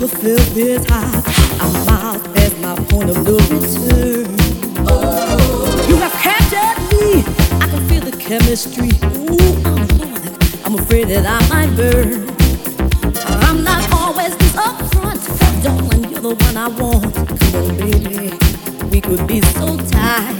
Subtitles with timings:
[0.00, 1.24] overfilled with eyes.
[1.60, 4.26] I'm out at my point of no return.
[5.88, 7.24] You have captured me.
[7.60, 8.90] I can feel the chemistry.
[9.26, 9.56] Ooh,
[10.64, 12.28] I'm afraid that I might burn.
[13.42, 15.20] I'm not always this upfront.
[15.64, 17.14] Darling, you're the one I want.
[17.14, 18.38] Come on, baby.
[18.90, 20.36] We could be so tight.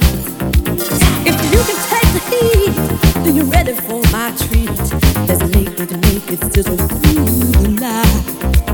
[1.27, 4.79] If you can take the heat, then you're ready for my treat.
[5.27, 8.68] Let's make it, make it sizzle through the night.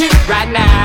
[0.00, 0.83] You right now.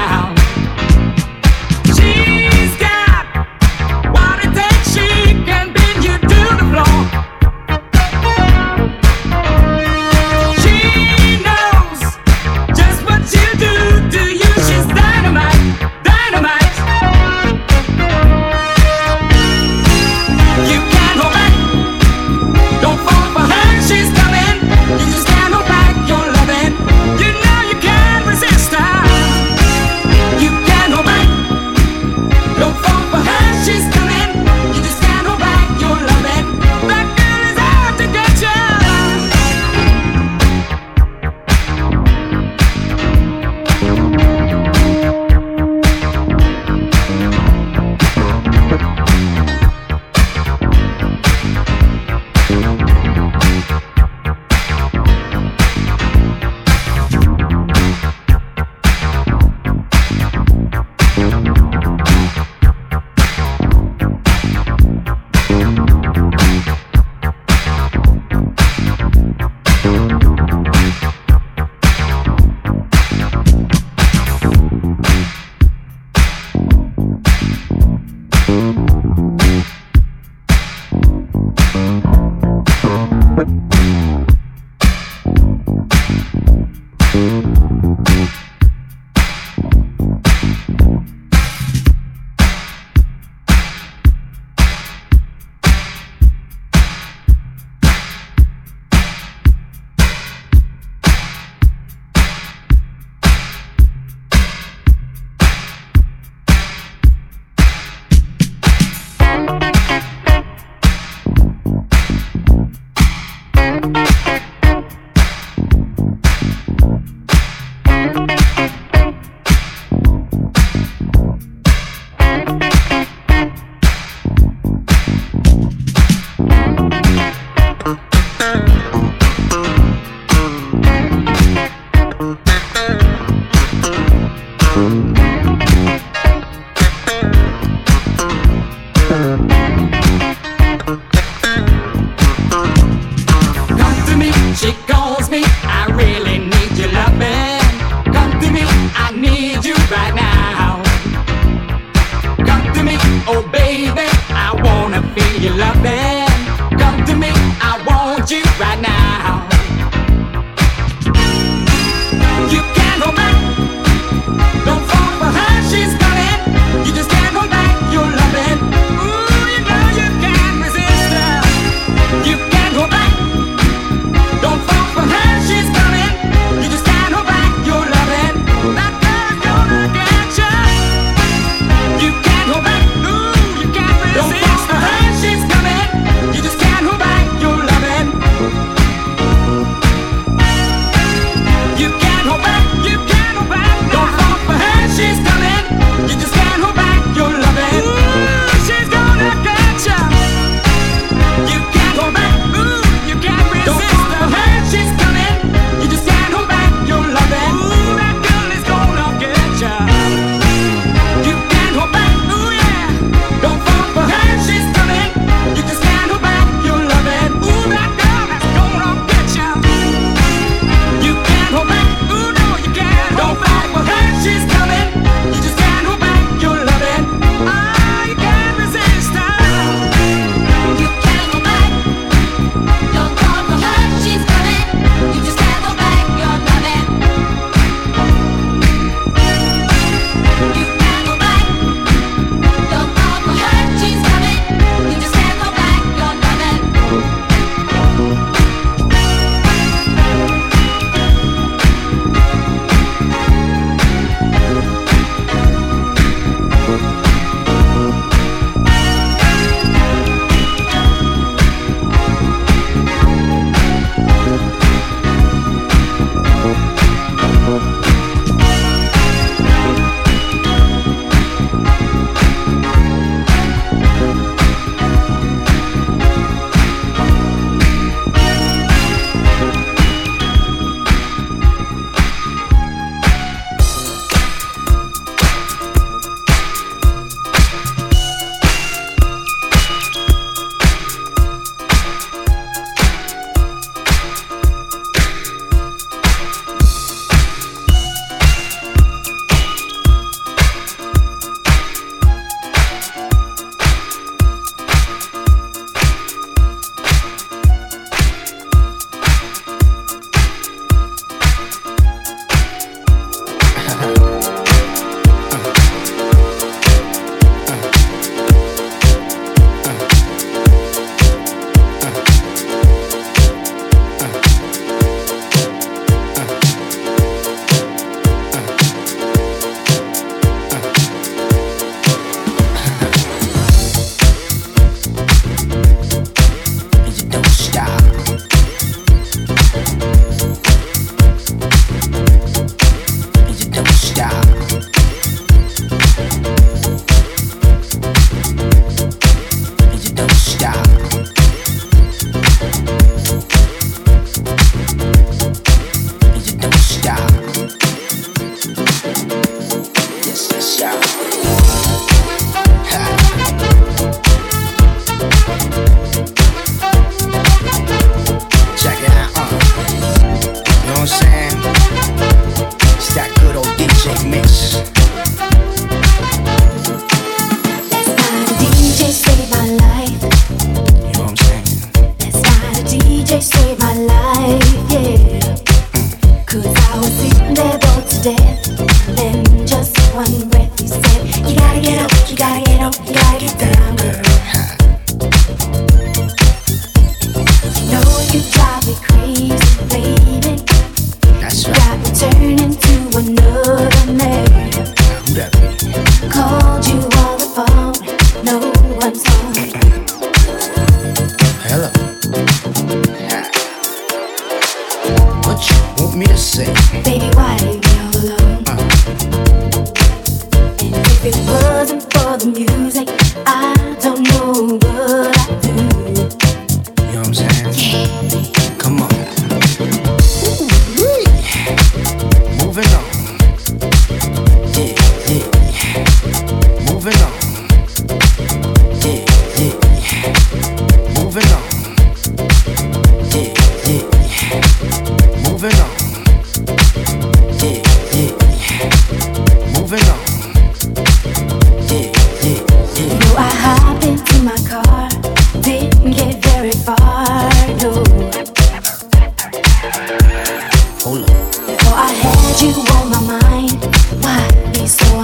[460.84, 461.08] Hold up.
[461.46, 463.65] Before I had you on my mind,
[464.02, 464.99] why be so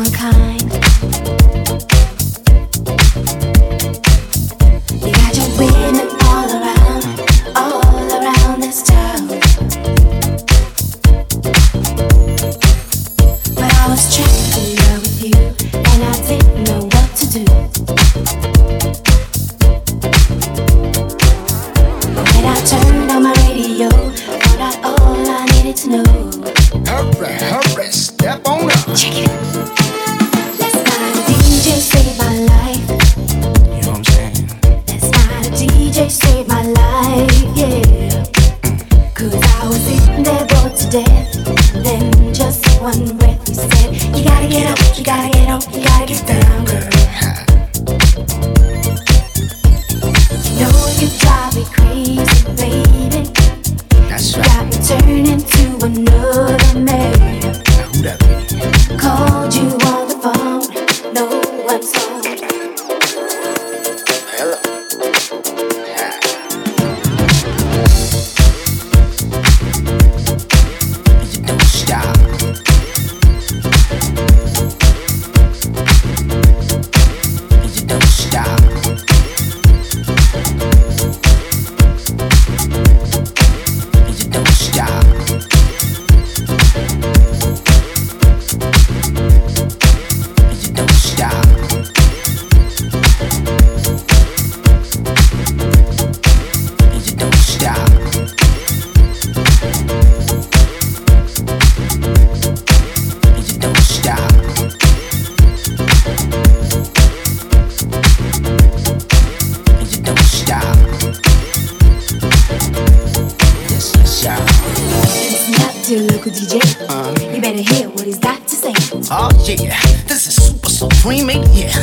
[116.36, 116.60] DJ.
[116.60, 117.34] Uh, uh-huh.
[117.34, 118.74] you better hear what he's got to say.
[119.10, 121.72] Oh yeah, this is super supreme, ain't yeah.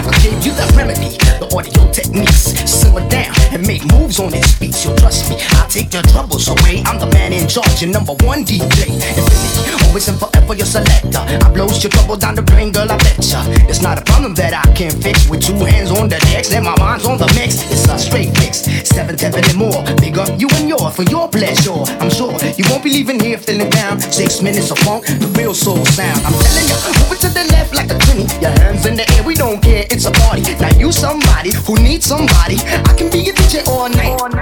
[0.00, 2.56] I gave you the remedy, the audio techniques.
[2.64, 4.72] Simmer down and make moves on this beat.
[4.72, 5.36] So trust me,
[5.74, 6.82] your troubles away.
[6.86, 8.94] I'm the man in charge, your number one DJ.
[8.94, 11.18] Infinity, always and forever your selector.
[11.18, 13.42] I blows your trouble down the drain, girl, I betcha.
[13.66, 16.64] It's not a problem that I can't fix with two hands on the decks and
[16.64, 17.66] my mind's on the mix.
[17.74, 19.82] It's a straight fix, seven, seven, and more.
[19.98, 21.82] Big up you and yours for your pleasure.
[21.98, 23.98] I'm sure you won't be leaving here feeling down.
[23.98, 26.22] Six minutes of funk, the real soul sound.
[26.22, 28.30] I'm telling you, move it to the left like a twenty.
[28.38, 30.54] Your hands in the air, we don't care, it's a party.
[30.62, 32.62] Now you somebody who needs somebody.
[32.62, 33.66] I can be your DJ.
[33.66, 34.33] All night, all night.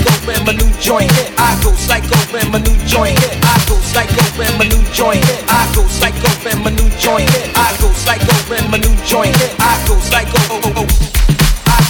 [0.00, 1.32] Psycho when my new joint hit.
[1.38, 3.36] I go psycho when my new joint hit.
[3.44, 5.44] I go psycho when my new joint hit.
[5.48, 7.56] I go psycho when my new joint hit.
[7.56, 9.52] I go psycho when my new joint hit.
[9.60, 10.38] I go psycho.
[10.50, 11.20] Oh, oh, oh.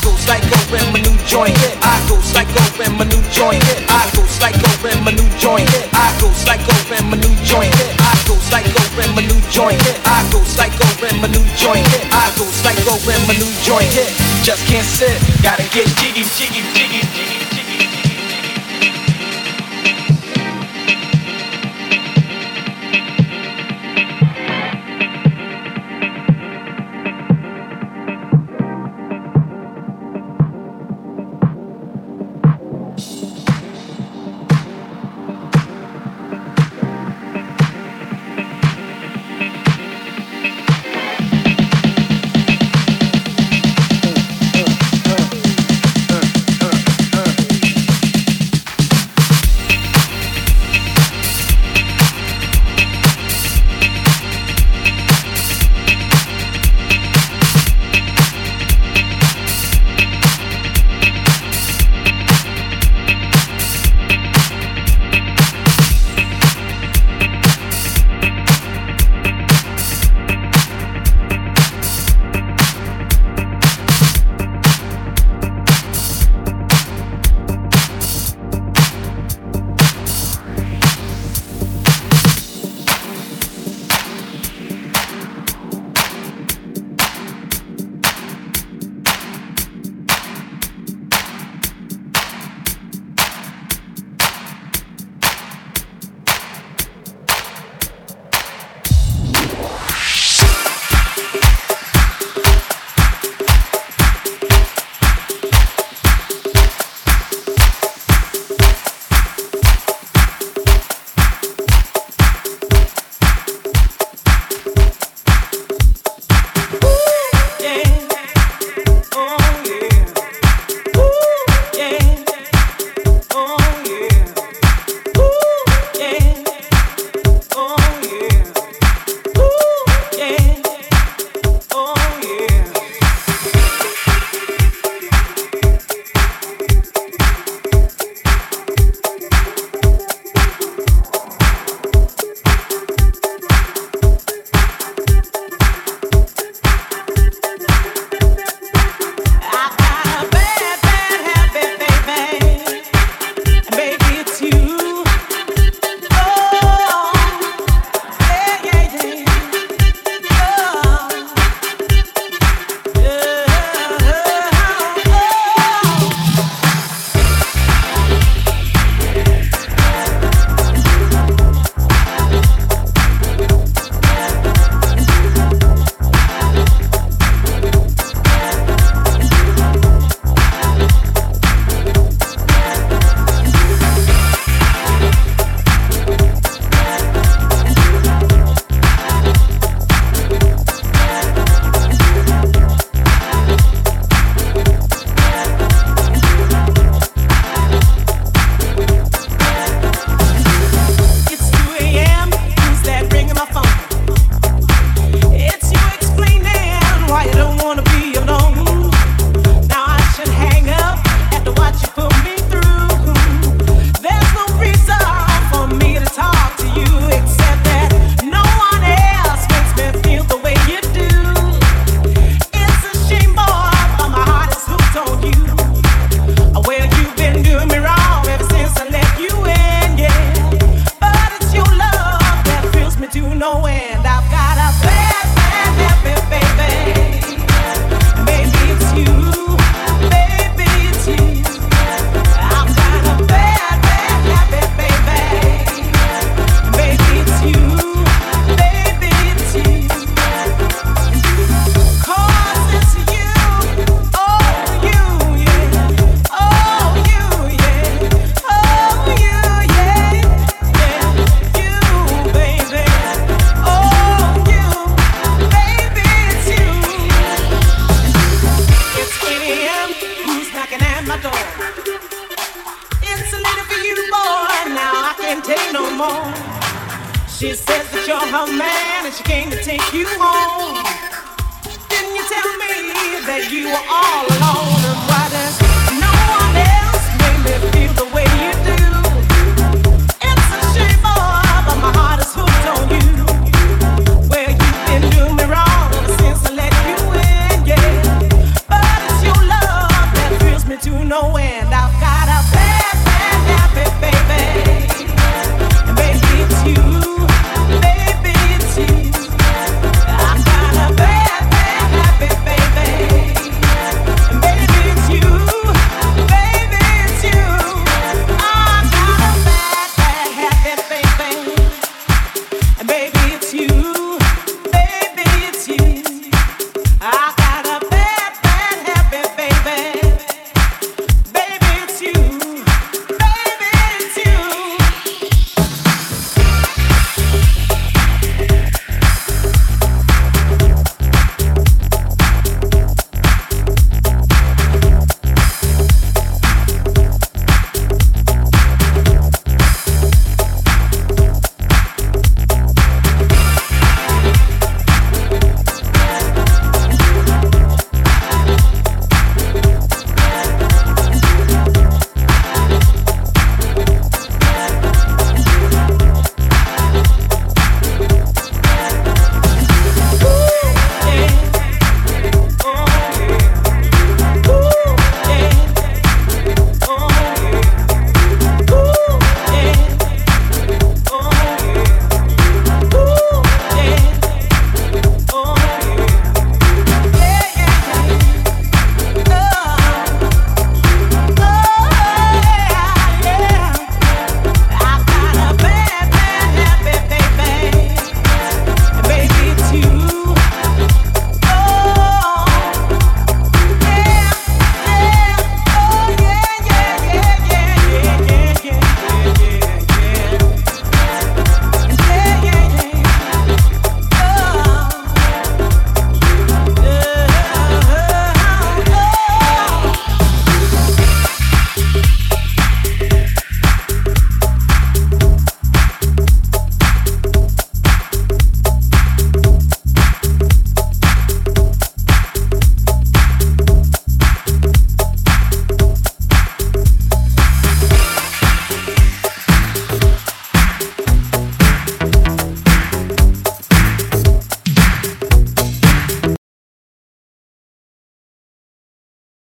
[0.01, 1.77] Go psycho when my new joint hit.
[1.83, 3.85] I go psycho when my new joint hit.
[3.91, 5.93] I go psycho when my new joint hit.
[5.93, 7.93] I go psycho when my new joint hit.
[8.01, 10.01] I go psycho when my new joint hit.
[10.07, 12.09] I go psycho when my new joint hit.
[12.11, 14.09] I go psycho when my new joint hit.
[14.43, 17.39] Just can't sit, gotta get jiggy, jiggy, jiggy, jiggy.